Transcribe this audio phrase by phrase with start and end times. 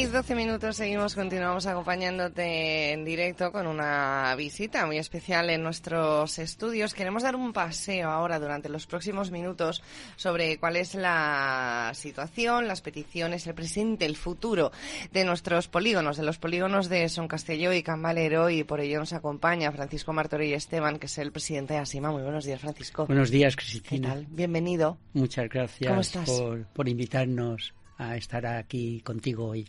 [0.00, 6.38] y 12 minutos seguimos, continuamos acompañándote en directo con una visita muy especial en nuestros
[6.38, 6.94] estudios.
[6.94, 9.82] Queremos dar un paseo ahora durante los próximos minutos
[10.16, 14.72] sobre cuál es la situación, las peticiones, el presente, el futuro
[15.12, 19.12] de nuestros polígonos, de los polígonos de Son Castelló y Cambalero y por ello nos
[19.12, 22.10] acompaña Francisco Martorell Esteban, que es el presidente de ASIMA.
[22.10, 23.04] Muy buenos días, Francisco.
[23.06, 24.08] Buenos días, Cristina.
[24.08, 24.26] ¿Qué tal?
[24.30, 24.96] Bienvenido.
[25.12, 29.66] Muchas gracias Por, por invitarnos a estar aquí contigo hoy.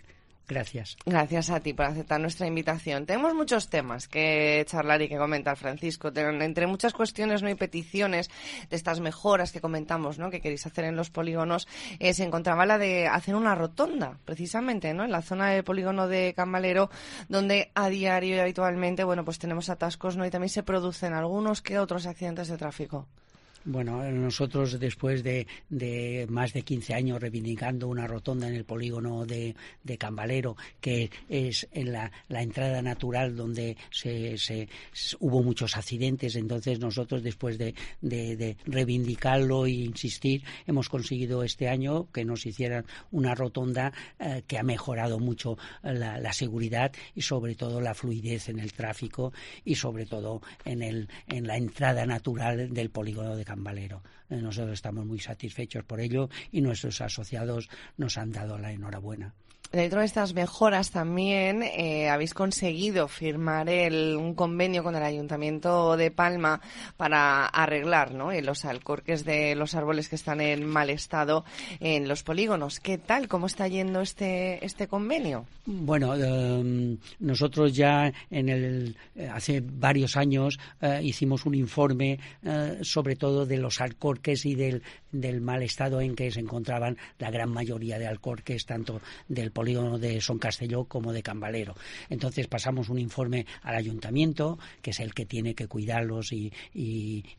[0.51, 0.97] Gracias.
[1.05, 3.05] Gracias a ti por aceptar nuestra invitación.
[3.05, 6.11] Tenemos muchos temas que charlar y que comentar, Francisco.
[6.13, 8.29] Entre muchas cuestiones no hay peticiones
[8.69, 10.29] de estas mejoras que comentamos, ¿no?
[10.29, 11.69] Que queréis hacer en los polígonos.
[11.99, 15.05] Eh, se encontraba la de hacer una rotonda, precisamente, ¿no?
[15.05, 16.89] En la zona del polígono de Cambalero,
[17.29, 20.25] donde a diario y habitualmente, bueno, pues tenemos atascos, ¿no?
[20.25, 23.07] Y también se producen algunos que otros accidentes de tráfico.
[23.63, 25.45] Bueno, nosotros después de,
[26.29, 29.55] más de 15 años reivindicando una rotonda en el polígono de,
[29.99, 34.67] Cambalero, que es en la, entrada natural donde se,
[35.19, 37.75] hubo muchos accidentes, entonces nosotros después de,
[38.65, 44.63] reivindicarlo e insistir, hemos conseguido este año que nos hicieran una rotonda eh, que ha
[44.63, 50.07] mejorado mucho la, la, seguridad y sobre todo la fluidez en el tráfico y sobre
[50.07, 53.50] todo en, el, en la entrada natural del polígono de Cambalero.
[54.29, 59.33] Eh, nosotros estamos muy satisfechos por ello y nuestros asociados nos han dado la enhorabuena.
[59.71, 66.11] Dentro de estas mejoras también eh, habéis conseguido firmar un convenio con el Ayuntamiento de
[66.11, 66.59] Palma
[66.97, 68.33] para arreglar ¿no?
[68.33, 71.45] Eh, los alcorques de los árboles que están en mal estado
[71.79, 72.81] en los polígonos.
[72.81, 73.29] ¿Qué tal?
[73.29, 75.45] ¿Cómo está yendo este, este convenio?
[75.65, 80.59] Bueno, em, nosotros ya en el, eh, hace varios años
[81.01, 82.19] hicimos un informe
[82.81, 84.81] sobre todo de los alcorques y del,
[85.11, 89.60] del mal estado en que se encontraban la gran mayoría de alcorques, tanto del polígono
[89.63, 91.75] de Son Castelló como de Cambalero.
[92.09, 96.51] Entonces pasamos un informe al ayuntamiento, que es el que tiene que cuidarlos y,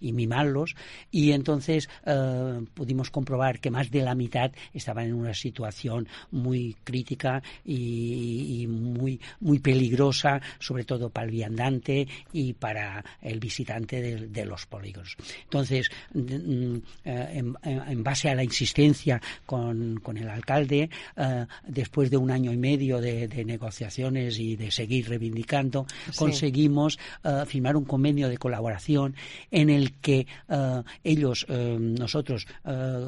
[0.01, 0.77] mimarlos,
[1.11, 6.77] y entonces eh, pudimos comprobar que más de la mitad estaban en una situación muy
[6.85, 14.43] crítica y, muy, muy peligrosa, sobre todo para el viandante y para el visitante de,
[14.43, 15.17] los polígonos.
[15.45, 22.31] Entonces, mm, eh, en, base a la insistencia con, el alcalde, eh, después de un
[22.31, 28.37] año y medio de, negociaciones y de seguir reivindicando, conseguimos uh, firmar un convenio de
[28.37, 29.17] colaboración
[29.51, 32.47] en el que uh, ellos, uh, nosotros,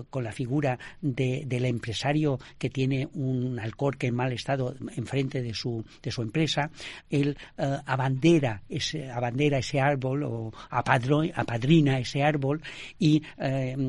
[0.08, 5.84] con la figura del empresario que tiene un alcorque en mal estado enfrente de su,
[6.02, 6.70] de su empresa,
[7.10, 12.62] él abandera, ese, abandera ese árbol o apadrina ese árbol
[12.98, 13.22] y,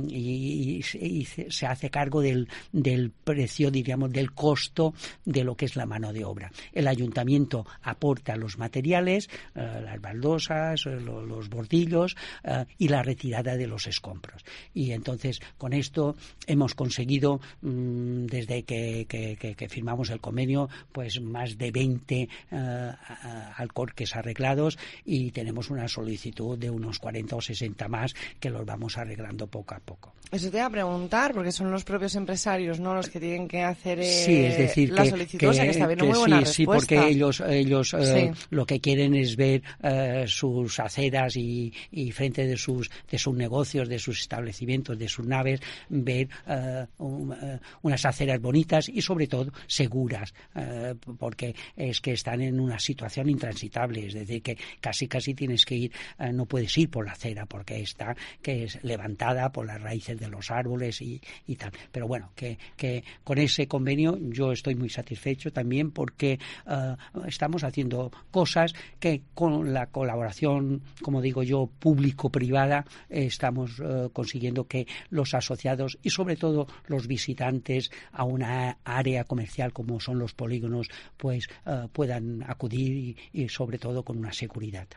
[0.09, 4.93] y, se hace cargo del, del precio, diríamos, del costo
[5.25, 6.51] de lo que es la mano de obra.
[6.73, 13.55] El ayuntamiento aporta los materiales, eh, las baldosas, eh, los bordillos eh, y la retirada
[13.55, 14.43] de los escombros.
[14.73, 16.15] Y entonces con esto
[16.47, 22.29] hemos conseguido mm, desde que, firmamos el convenio pues más de 20
[23.57, 28.97] alcorques arreglados y tenemos una solicitud de unos 40 o 60 más que los vamos
[28.97, 30.13] arreglando poco a poco.
[30.31, 33.63] Eso te iba a preguntar porque son los propios empresarios no los que tienen que
[33.63, 37.07] hacer sí, es decir, la solicitud, o sea que está muy buena sí, Sí, porque
[37.07, 42.57] ellos, ellos eh, lo que quieren es ver eh, sus aceras y, y, frente de
[42.57, 48.89] sus, de sus negocios, de sus establecimientos, de sus naves, ver eh, unas aceras bonitas
[48.89, 50.33] y sobre todo seguras,
[51.17, 55.75] porque es que están en una situación intransitable, es decir, que casi casi tienes que
[55.75, 55.91] ir,
[56.33, 60.29] no puedes ir por la acera porque está que es levantada por las raíces de
[60.29, 61.71] los árboles y, y tal.
[61.91, 66.95] Pero bueno, que, que con ese convenio yo estoy muy satisfecho también porque eh,
[67.27, 74.87] estamos haciendo cosas que con la colaboración, como digo yo, público-privada, estamos eh, consiguiendo que
[75.09, 80.89] los asociados y sobre todo los visitantes a una área comercial como son los polígonos,
[81.17, 84.87] pues eh, puedan acudir y sobre todo con una seguridad.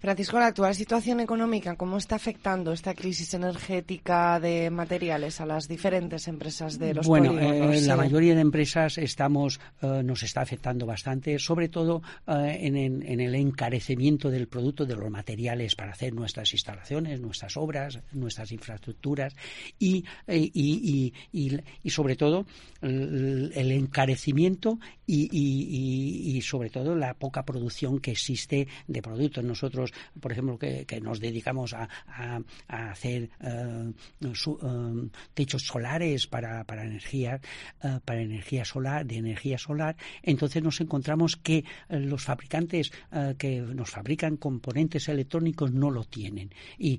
[0.00, 5.68] Francisco, la actual situación económica, ¿cómo está afectando esta crisis energética de materiales a las
[5.68, 10.86] diferentes empresas de los bueno, eh, la mayoría de empresas estamos, eh, nos está afectando
[10.86, 16.52] bastante, sobre todo eh, en, el encarecimiento del producto, de los materiales para hacer nuestras
[16.52, 19.34] instalaciones, nuestras obras, nuestras infraestructuras
[19.78, 22.46] y, y, y, sobre todo
[22.82, 30.58] el, encarecimiento y, sobre todo la poca producción que existe de productos nosotros, por ejemplo,
[30.58, 31.88] que, nos dedicamos a,
[32.68, 37.40] hacer eh, eh, techos solares para, para energía,
[38.04, 42.92] para energía solar, de energía solar, entonces nos encontramos que los fabricantes
[43.38, 46.98] que nos fabrican componentes electrónicos no lo tienen y,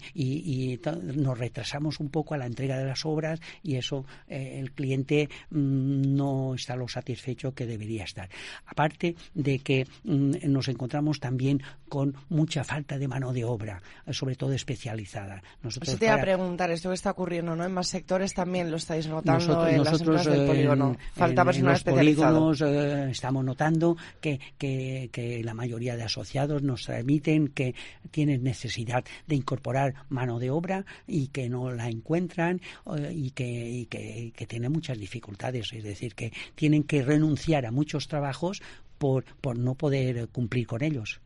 [1.16, 6.16] nos retrasamos un poco a la entrega de las obras y eso el cliente mm,
[6.16, 8.30] no está lo satisfecho que debería estar.
[8.66, 12.16] Aparte de que mm, nos encontramos también con
[12.50, 13.80] mucha falta de mano de obra,
[14.10, 15.40] sobre todo especializada.
[15.62, 17.64] Nosotros te iba a preguntar, esto que está ocurriendo, ¿no?
[17.64, 20.98] En más sectores también lo estáis notando en las empresas del polígono.
[21.14, 22.52] Falta personal especializado.
[22.66, 27.76] Eh, estamos notando que, que, la mayoría de asociados nos transmiten que
[28.10, 32.62] tienen necesidad de incorporar mano de obra y que no la encuentran
[32.98, 35.72] eh, y, que, y que, que tienen muchas dificultades.
[35.72, 38.64] Es decir, que tienen que renunciar a muchos trabajos
[38.98, 41.22] por, por no poder cumplir con ellos.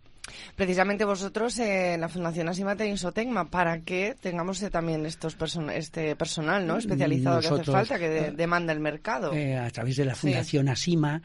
[0.56, 5.36] Precisamente vosotros en la Fundación Asima tenéis OTECMA para que tengamos eh, también estos
[5.74, 6.78] este personal ¿no?
[6.78, 9.34] especializado que hace falta, que eh, demanda el mercado.
[9.34, 11.22] Eh, a través de la Fundación Asima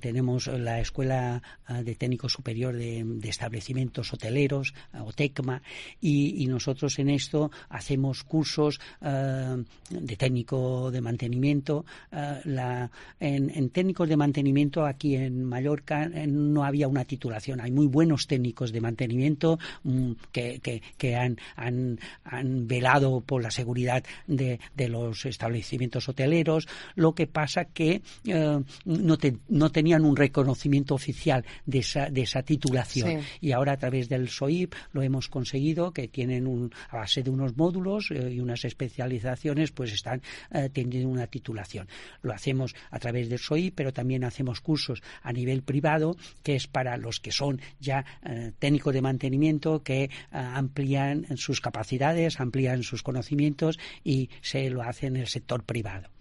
[0.00, 5.62] tenemos la Escuela de Técnico Superior de, establecimientos hoteleros, OTECMA,
[6.00, 11.86] y, nosotros en esto hacemos cursos de técnico de mantenimiento.
[12.10, 12.90] La,
[13.20, 18.21] en, en, técnicos de mantenimiento aquí en Mallorca no había una titulación, hay muy buenos
[18.26, 20.60] técnicos de mantenimiento mm, que,
[20.96, 26.68] que, han, han, han, velado por la seguridad de, de, los establecimientos hoteleros.
[26.94, 32.42] Lo que pasa que eh, no, no tenían un reconocimiento oficial de esa, de esa
[32.42, 33.22] titulación.
[33.40, 37.30] Y ahora a través del SOIP lo hemos conseguido, que tienen un, a base de
[37.30, 40.22] unos módulos eh, y unas especializaciones, pues están
[40.52, 41.88] eh, teniendo una titulación.
[42.22, 46.66] Lo hacemos a través del SOIP, pero también hacemos cursos a nivel privado, que es
[46.66, 52.82] para los que son ya eh, técnicos de mantenimiento que eh, amplían sus capacidades, amplían
[52.82, 56.11] sus conocimientos y se lo hacen en el sector privado.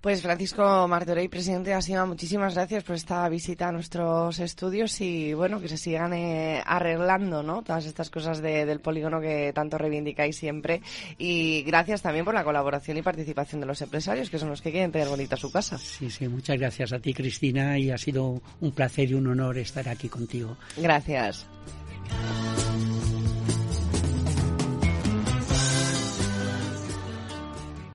[0.00, 5.32] Pues Francisco Martorey, presidente de ASIMA, muchísimas gracias por esta visita a nuestros estudios y
[5.34, 7.62] bueno, que se sigan eh, arreglando ¿no?
[7.62, 10.82] todas estas cosas del polígono que tanto reivindicáis siempre
[11.18, 14.70] y gracias también por la colaboración y participación de los empresarios que son los que
[14.70, 15.78] quieren tener bonita su casa.
[15.78, 19.58] Sí, sí, muchas gracias a ti Cristina y ha sido un placer y un honor
[19.58, 20.56] estar aquí contigo.
[20.76, 21.46] Gracias.